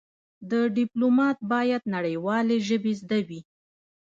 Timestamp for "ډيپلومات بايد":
0.77-1.81